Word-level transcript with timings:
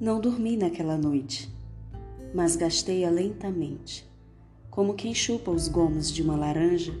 Não 0.00 0.20
dormi 0.20 0.56
naquela 0.56 0.96
noite, 0.96 1.52
mas 2.32 2.54
gastei-a 2.54 3.10
lentamente, 3.10 4.08
como 4.70 4.94
quem 4.94 5.12
chupa 5.12 5.50
os 5.50 5.66
gomos 5.66 6.12
de 6.12 6.22
uma 6.22 6.36
laranja, 6.36 6.96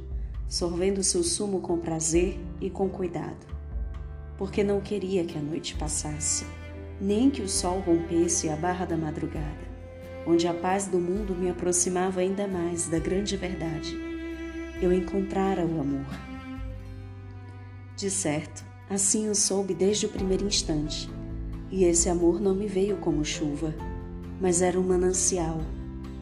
sorvendo 0.48 1.04
seu 1.04 1.22
sumo 1.22 1.60
com 1.60 1.78
prazer 1.78 2.36
e 2.60 2.68
com 2.68 2.88
cuidado, 2.88 3.46
porque 4.36 4.64
não 4.64 4.80
queria 4.80 5.24
que 5.24 5.38
a 5.38 5.40
noite 5.40 5.76
passasse, 5.76 6.44
nem 7.00 7.30
que 7.30 7.40
o 7.40 7.48
sol 7.48 7.78
rompesse 7.78 8.48
a 8.48 8.56
barra 8.56 8.84
da 8.84 8.96
madrugada, 8.96 9.68
onde 10.26 10.48
a 10.48 10.54
paz 10.54 10.88
do 10.88 10.98
mundo 10.98 11.36
me 11.36 11.48
aproximava 11.48 12.18
ainda 12.18 12.48
mais 12.48 12.88
da 12.88 12.98
grande 12.98 13.36
verdade. 13.36 13.96
Eu 14.82 14.92
encontrara 14.92 15.64
o 15.64 15.80
amor. 15.80 16.18
De 17.94 18.10
certo, 18.10 18.64
assim 18.90 19.30
o 19.30 19.36
soube 19.36 19.72
desde 19.72 20.06
o 20.06 20.08
primeiro 20.08 20.44
instante 20.44 21.08
e 21.70 21.84
esse 21.84 22.08
amor 22.08 22.40
não 22.40 22.54
me 22.54 22.66
veio 22.66 22.96
como 22.96 23.24
chuva, 23.24 23.74
mas 24.40 24.62
era 24.62 24.78
um 24.78 24.82
manancial, 24.82 25.60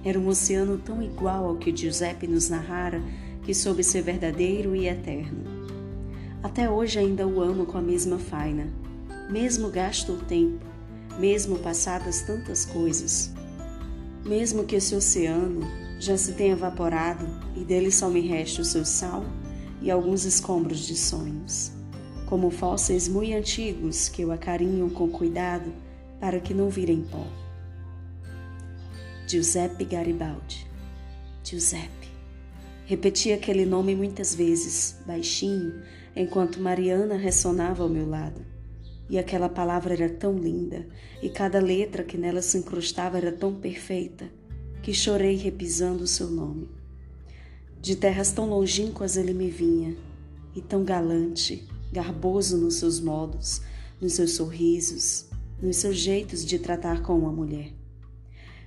era 0.05 0.19
um 0.19 0.29
oceano 0.29 0.79
tão 0.79 1.03
igual 1.03 1.47
ao 1.47 1.57
que 1.57 1.75
Giuseppe 1.75 2.27
nos 2.27 2.49
narrara 2.49 3.03
que 3.43 3.55
soube 3.55 3.85
ser 3.85 4.03
verdadeiro 4.03 4.75
e 4.75 4.89
eterno. 4.89 5.45
Até 6.43 6.69
hoje 6.69 6.99
ainda 6.99 7.27
o 7.27 7.41
amo 7.41 7.67
com 7.67 7.79
a 7.79 7.83
mesma 7.83 8.19
faina, 8.19 8.67
mesmo 9.31 9.71
gasto 9.71 10.13
o 10.13 10.19
tempo, 10.19 10.65
mesmo 11.19 11.59
passadas 11.59 12.23
tantas 12.23 12.65
coisas. 12.65 13.33
Mesmo 14.25 14.65
que 14.65 14.77
esse 14.77 14.95
oceano 14.95 15.61
já 16.01 16.17
se 16.17 16.33
tenha 16.33 16.53
evaporado 16.53 17.27
e 17.57 17.65
dele 17.65 17.91
só 17.91 18.09
me 18.09 18.21
reste 18.21 18.61
o 18.61 18.65
seu 18.65 18.85
sal 18.85 19.25
e 19.81 19.91
alguns 19.91 20.25
escombros 20.25 20.87
de 20.87 20.97
sonhos 20.97 21.76
como 22.27 22.51
fósseis 22.51 23.09
muito 23.09 23.35
antigos 23.35 24.09
que 24.09 24.25
o 24.25 24.33
acarinham 24.33 24.91
com 24.91 25.09
cuidado 25.09 25.73
para 26.21 26.41
que 26.41 26.53
não 26.53 26.69
virem 26.69 27.03
pó. 27.03 27.27
Giuseppe 29.29 29.85
Garibaldi. 29.85 30.67
Giuseppe. 31.43 32.09
Repeti 32.85 33.33
aquele 33.33 33.65
nome 33.65 33.97
muitas 33.97 34.35
vezes, 34.35 34.97
baixinho, 35.07 35.83
enquanto 36.15 36.61
Mariana 36.61 37.17
ressonava 37.17 37.83
ao 37.83 37.89
meu 37.89 38.09
lado. 38.09 38.41
E 39.11 39.19
aquela 39.19 39.49
palavra 39.49 39.95
era 39.95 40.09
tão 40.09 40.37
linda, 40.37 40.87
e 41.23 41.29
cada 41.29 41.61
letra 41.61 42.05
que 42.05 42.17
nela 42.17 42.43
se 42.43 42.59
incrustava 42.59 43.19
era 43.19 43.33
tão 43.33 43.55
perfeita, 43.55 44.31
que 44.83 44.95
chorei 44.95 45.37
repisando 45.37 46.05
o 46.05 46.09
seu 46.09 46.29
nome. 46.29 46.69
De 47.81 47.97
terras 47.97 48.33
tão 48.33 48.49
longínquas 48.49 49.17
ele 49.17 49.35
me 49.35 49.51
vinha, 49.51 49.97
e 50.55 50.61
tão 50.61 50.85
galante, 50.85 51.69
garboso 51.93 52.57
nos 52.57 52.75
seus 52.75 53.01
modos, 53.01 53.63
nos 54.01 54.15
seus 54.15 54.33
sorrisos, 54.33 55.27
nos 55.61 55.77
seus 55.77 55.97
jeitos 55.97 56.45
de 56.45 56.59
tratar 56.59 57.03
com 57.03 57.19
uma 57.19 57.33
mulher. 57.33 57.73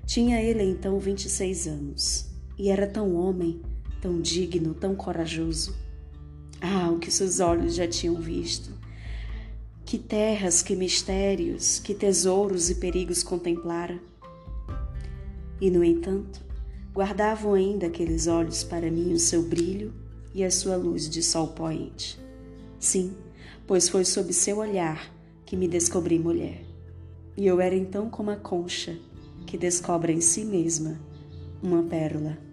Tinha 0.05 0.41
ele 0.41 0.63
então 0.63 0.97
26 0.99 1.67
anos 1.67 2.25
e 2.57 2.69
era 2.69 2.87
tão 2.87 3.15
homem, 3.15 3.61
tão 4.01 4.19
digno, 4.19 4.73
tão 4.73 4.95
corajoso. 4.95 5.75
Ah, 6.59 6.89
o 6.89 6.99
que 6.99 7.11
seus 7.11 7.39
olhos 7.39 7.75
já 7.75 7.87
tinham 7.87 8.15
visto! 8.15 8.71
Que 9.85 9.97
terras, 9.97 10.61
que 10.61 10.75
mistérios, 10.75 11.79
que 11.79 11.93
tesouros 11.93 12.69
e 12.69 12.75
perigos 12.75 13.23
contemplara! 13.23 13.99
E, 15.61 15.69
no 15.69 15.83
entanto, 15.83 16.41
guardavam 16.93 17.53
ainda 17.53 17.87
aqueles 17.87 18.27
olhos 18.27 18.63
para 18.63 18.91
mim 18.91 19.13
o 19.13 19.19
seu 19.19 19.43
brilho 19.43 19.93
e 20.33 20.43
a 20.43 20.51
sua 20.51 20.75
luz 20.75 21.09
de 21.09 21.21
sol 21.21 21.49
poente. 21.49 22.19
Sim, 22.79 23.13
pois 23.67 23.89
foi 23.89 24.05
sob 24.05 24.31
seu 24.31 24.57
olhar 24.57 25.13
que 25.45 25.57
me 25.57 25.67
descobri 25.67 26.17
mulher. 26.17 26.63
E 27.35 27.45
eu 27.45 27.59
era 27.59 27.75
então 27.75 28.09
como 28.09 28.31
a 28.31 28.35
concha 28.35 28.97
que 29.45 29.57
descobre 29.57 30.13
em 30.13 30.21
si 30.21 30.45
mesma 30.45 30.99
uma 31.61 31.83
pérola. 31.83 32.48